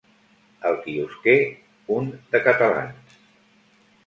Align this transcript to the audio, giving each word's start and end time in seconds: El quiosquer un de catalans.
El 0.69 0.77
quiosquer 0.85 1.35
un 1.99 2.09
de 2.33 2.43
catalans. 2.49 3.23